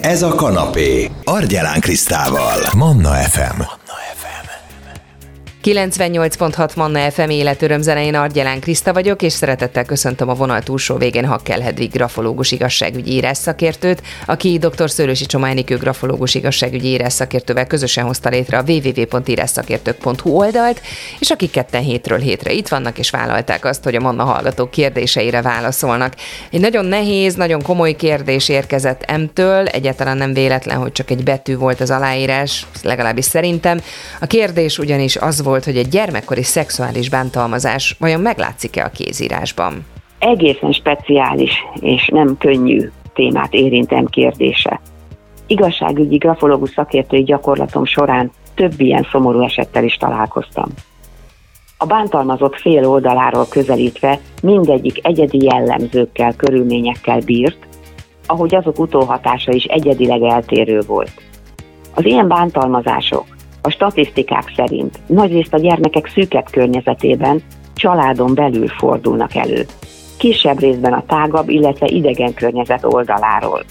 [0.00, 1.10] Ez a kanapé.
[1.24, 2.58] Argyelán Krisztával.
[2.76, 3.79] Manna FM.
[5.62, 11.26] 98.6 Manna FM életöröm zenei Argyelán Kriszta vagyok, és szeretettel köszöntöm a vonal túlsó végén
[11.26, 14.90] Hakkel Hedvig grafológus igazságügyi írás szakértőt, aki dr.
[14.90, 20.80] Szőlősi Csománynikő grafológus igazságügyi írás szakértővel közösen hozta létre a www.írásszakértők.hu oldalt,
[21.18, 25.42] és akik ketten hétről hétre itt vannak, és vállalták azt, hogy a Manna hallgatók kérdéseire
[25.42, 26.14] válaszolnak.
[26.50, 31.56] Egy nagyon nehéz, nagyon komoly kérdés érkezett M-től, egyáltalán nem véletlen, hogy csak egy betű
[31.56, 33.80] volt az aláírás, legalábbis szerintem.
[34.20, 39.86] A kérdés ugyanis az volt, volt, hogy egy gyermekkori szexuális bántalmazás vajon meglátszik-e a kézírásban?
[40.18, 44.80] Egészen speciális és nem könnyű témát érintem kérdése.
[45.46, 50.68] Igazságügyi grafológus szakértői gyakorlatom során több ilyen szomorú esettel is találkoztam.
[51.78, 57.66] A bántalmazott fél oldaláról közelítve mindegyik egyedi jellemzőkkel, körülményekkel bírt,
[58.26, 61.12] ahogy azok utóhatása is egyedileg eltérő volt.
[61.94, 63.24] Az ilyen bántalmazások
[63.62, 67.42] a statisztikák szerint nagyrészt a gyermekek szűkebb környezetében,
[67.74, 69.66] családon belül fordulnak elő.
[70.18, 73.64] Kisebb részben a tágabb, illetve idegen környezet oldaláról.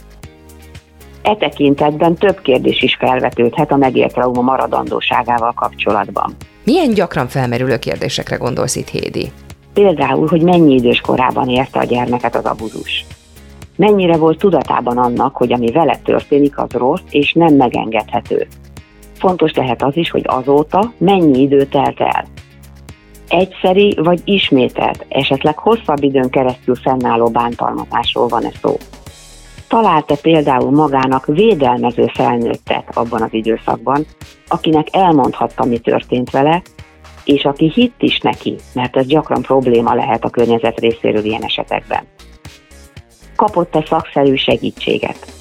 [1.21, 6.35] E tekintetben több kérdés is felvetődhet a megélt trauma maradandóságával kapcsolatban.
[6.63, 9.31] Milyen gyakran felmerülő kérdésekre gondolsz itt, Hédi?
[9.73, 13.05] Például, hogy mennyi idős korában érte a gyermeket az abuzus.
[13.75, 18.47] Mennyire volt tudatában annak, hogy ami vele történik, az rossz és nem megengedhető.
[19.19, 22.25] Fontos lehet az is, hogy azóta mennyi idő telt el.
[23.27, 28.77] Egyszeri vagy ismételt, esetleg hosszabb időn keresztül fennálló bántalmazásról van-e szó.
[29.67, 34.05] Talált-e például magának védelmező felnőttet abban az időszakban,
[34.47, 36.61] akinek elmondhatta, mi történt vele,
[37.25, 42.03] és aki hitt is neki, mert ez gyakran probléma lehet a környezet részéről ilyen esetekben.
[43.35, 45.38] Kapott-e szakszerű segítséget?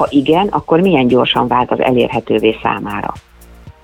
[0.00, 3.12] Ha igen, akkor milyen gyorsan vált az elérhetővé számára?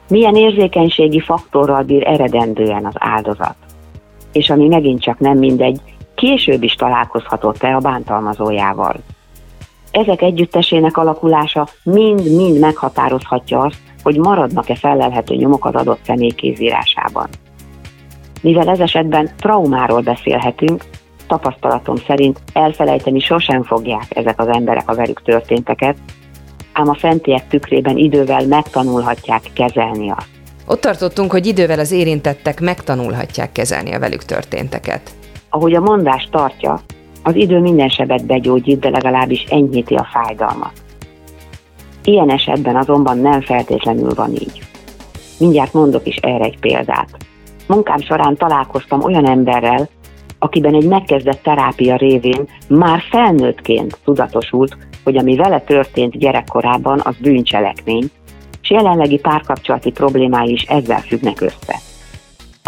[0.09, 3.56] Milyen érzékenységi faktorral bír eredendően az áldozat?
[4.32, 5.81] És ami megint csak nem mindegy,
[6.15, 8.94] később is találkozhatott-e a bántalmazójával?
[9.91, 17.28] Ezek együttesének alakulása mind-mind meghatározhatja azt, hogy maradnak-e felelhető nyomok az adott személy kézírásában.
[18.41, 20.84] Mivel ez esetben traumáról beszélhetünk,
[21.26, 25.97] tapasztalatom szerint elfelejteni sosem fogják ezek az emberek a velük történteket,
[26.72, 30.28] ám a fentiek tükrében idővel megtanulhatják kezelni azt.
[30.66, 35.10] Ott tartottunk, hogy idővel az érintettek megtanulhatják kezelni a velük történteket.
[35.50, 36.81] Ahogy a mondás tartja,
[37.22, 40.72] az idő minden sebet begyógyít, de legalábbis enyhíti a fájdalmat.
[42.04, 44.62] Ilyen esetben azonban nem feltétlenül van így.
[45.38, 47.08] Mindjárt mondok is erre egy példát.
[47.66, 49.88] Munkám során találkoztam olyan emberrel,
[50.39, 58.11] akiben egy megkezdett terápia révén már felnőttként tudatosult, hogy ami vele történt gyerekkorában, az bűncselekmény,
[58.63, 61.79] és jelenlegi párkapcsolati problémái is ezzel függnek össze.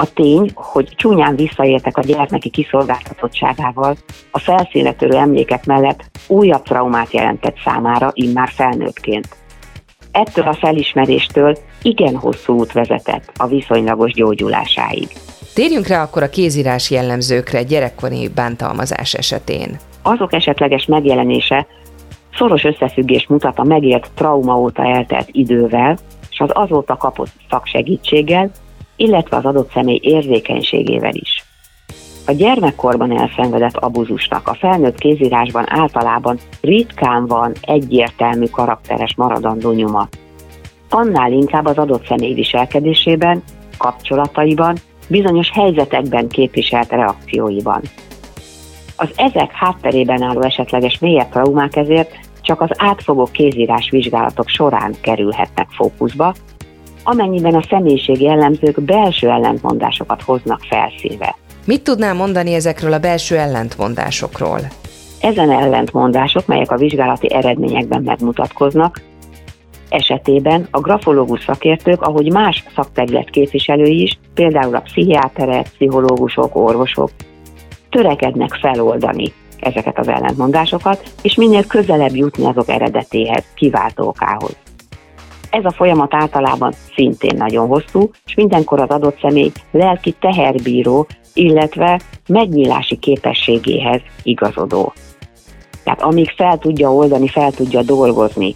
[0.01, 3.97] A tény, hogy csúnyán visszaéltek a gyermeki kiszolgáltatottságával,
[4.31, 9.29] a felszínetörő emlékek mellett újabb traumát jelentett számára immár felnőttként.
[10.13, 15.09] Ettől a felismeréstől igen hosszú út vezetett a viszonylagos gyógyulásáig.
[15.59, 19.79] Térjünk rá akkor a kézírás jellemzőkre gyerekkori bántalmazás esetén.
[20.03, 21.67] Azok esetleges megjelenése
[22.37, 25.99] szoros összefüggés mutat a megélt trauma óta eltelt idővel,
[26.31, 28.51] és az azóta kapott szaksegítséggel,
[28.97, 31.45] illetve az adott személy érzékenységével is.
[32.27, 40.09] A gyermekkorban elszenvedett abuzusnak a felnőtt kézírásban általában ritkán van egyértelmű karakteres maradandó nyoma.
[40.91, 43.43] Annál inkább az adott személy viselkedésében,
[43.79, 44.77] kapcsolataiban
[45.09, 47.81] bizonyos helyzetekben képviselt reakcióiban.
[48.97, 52.11] Az ezek hátterében álló esetleges mélyebb traumák ezért
[52.43, 56.35] csak az átfogó kézírás vizsgálatok során kerülhetnek fókuszba,
[57.03, 61.37] amennyiben a személyiségi jellemzők belső ellentmondásokat hoznak felszínre.
[61.67, 64.61] Mit tudnál mondani ezekről a belső ellentmondásokról?
[65.21, 69.01] Ezen ellentmondások, melyek a vizsgálati eredményekben megmutatkoznak,
[69.89, 77.11] esetében a grafológus szakértők, ahogy más szakterület képviselői is, például a pszichiáterek, pszichológusok, orvosok,
[77.91, 84.57] törekednek feloldani ezeket az ellentmondásokat, és minél közelebb jutni azok eredetéhez, kiváltó okához.
[85.51, 92.01] Ez a folyamat általában szintén nagyon hosszú, és mindenkor az adott személy lelki teherbíró, illetve
[92.29, 94.93] megnyílási képességéhez igazodó.
[95.85, 98.55] Tehát amíg fel tudja oldani, fel tudja dolgozni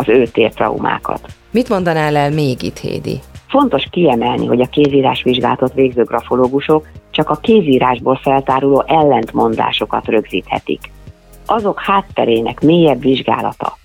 [0.00, 1.20] az ő traumákat.
[1.50, 3.20] Mit mondanál el még itt, Hédi?
[3.48, 10.80] Fontos kiemelni, hogy a kézírás vizsgálatot végző grafológusok csak a kézírásból feltáruló ellentmondásokat rögzíthetik.
[11.46, 13.76] Azok hátterének mélyebb vizsgálata,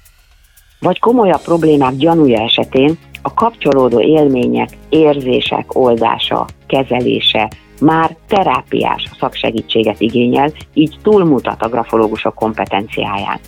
[0.79, 7.51] vagy komolyabb problémák gyanúja esetén a kapcsolódó élmények, érzések oldása, kezelése
[7.81, 13.39] már terápiás szaksegítséget igényel, így túlmutat a grafológusok kompetenciáján.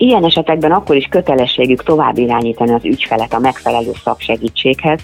[0.00, 5.00] Ilyen esetekben akkor is kötelességük tovább irányítani az ügyfelet a megfelelő szaksegítséghez,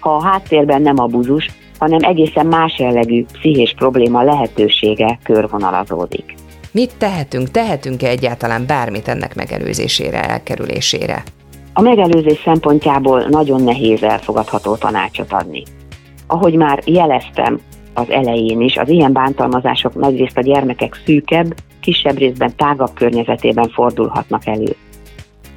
[0.00, 6.34] ha a háttérben nem abuzus, hanem egészen más jellegű pszichés probléma lehetősége körvonalazódik.
[6.72, 7.50] Mit tehetünk?
[7.50, 11.22] Tehetünk-e egyáltalán bármit ennek megelőzésére, elkerülésére?
[11.72, 15.62] A megelőzés szempontjából nagyon nehéz elfogadható tanácsot adni.
[16.26, 17.60] Ahogy már jeleztem
[17.94, 24.46] az elején is, az ilyen bántalmazások nagyrészt a gyermekek szűkebb, kisebb részben tágabb környezetében fordulhatnak
[24.46, 24.76] elő.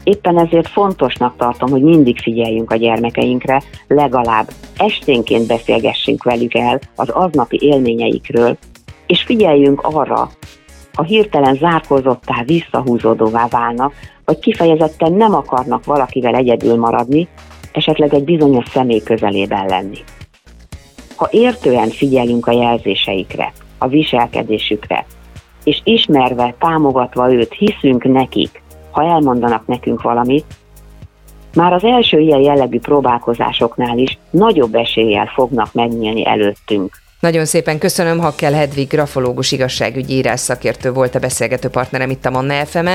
[0.04, 7.10] Éppen ezért fontosnak tartom, hogy mindig figyeljünk a gyermekeinkre, legalább esténként beszélgessünk velük el az
[7.10, 8.58] aznapi élményeikről,
[9.08, 10.30] és figyeljünk arra,
[10.94, 13.94] ha hirtelen zárkózottá, visszahúzódóvá válnak,
[14.26, 17.28] vagy kifejezetten nem akarnak valakivel egyedül maradni,
[17.72, 19.98] esetleg egy bizonyos személy közelében lenni.
[21.16, 25.06] Ha értően figyelünk a jelzéseikre, a viselkedésükre,
[25.66, 30.46] és ismerve, támogatva őt, hiszünk nekik, ha elmondanak nekünk valamit,
[31.56, 37.04] már az első ilyen jellegű próbálkozásoknál is nagyobb eséllyel fognak megnyílni előttünk.
[37.20, 42.30] Nagyon szépen köszönöm, Hakkel Hedvig, grafológus igazságügyi írás szakértő volt a beszélgető partnerem itt a
[42.30, 42.88] Manna fm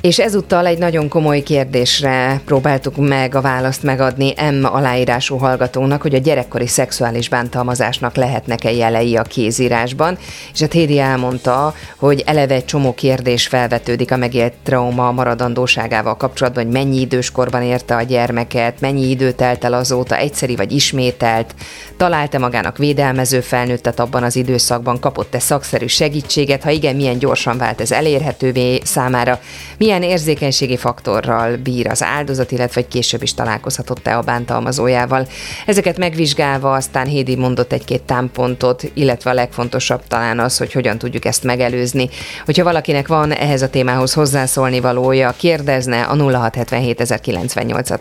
[0.00, 6.14] és ezúttal egy nagyon komoly kérdésre próbáltuk meg a választ megadni M aláírású hallgatónak, hogy
[6.14, 10.18] a gyerekkori szexuális bántalmazásnak lehetnek-e jelei a kézírásban,
[10.52, 16.64] és hát Hédi elmondta, hogy eleve egy csomó kérdés felvetődik a megélt trauma maradandóságával kapcsolatban,
[16.64, 21.54] hogy mennyi időskorban érte a gyermeket, mennyi idő telt el azóta, egyszeri vagy ismételt,
[21.96, 27.58] találta magának védelmező felnőtt, felnőttet abban az időszakban kapott-e szakszerű segítséget, ha igen, milyen gyorsan
[27.58, 29.40] vált ez elérhetővé számára,
[29.78, 35.26] milyen érzékenységi faktorral bír az áldozat, illetve hogy később is találkozhatott-e a bántalmazójával.
[35.66, 41.24] Ezeket megvizsgálva aztán Hédi mondott egy-két támpontot, illetve a legfontosabb talán az, hogy hogyan tudjuk
[41.24, 42.08] ezt megelőzni.
[42.44, 47.00] Hogyha valakinek van ehhez a témához hozzászólni valója, kérdezne, a 0677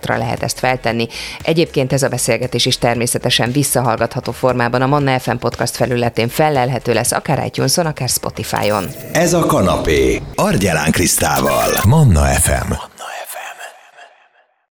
[0.02, 1.08] ra lehet ezt feltenni.
[1.44, 7.12] Egyébként ez a beszélgetés is természetesen visszahallgatható formában a Manna FM podcast felületén felelhető lesz
[7.12, 8.86] akár itunes akár Spotify-on.
[9.12, 10.22] Ez a kanapé.
[10.36, 11.70] Argyelán Krisztával.
[11.88, 12.95] Manna FM.